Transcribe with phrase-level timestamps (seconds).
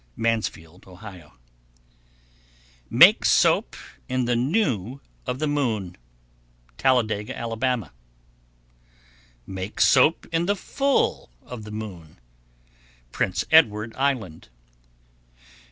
[0.17, 0.93] Mansfield, O.
[0.93, 2.89] 1136.
[2.89, 3.75] Make soap
[4.09, 5.95] in the new of the moon.
[6.79, 7.49] Talladega, Ala.
[7.49, 7.93] 1137.
[9.45, 12.17] Make soap in the full of the moon.
[13.11, 14.49] _Prince Edward Island.